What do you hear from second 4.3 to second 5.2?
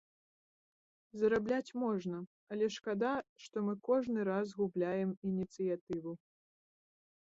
раз губляем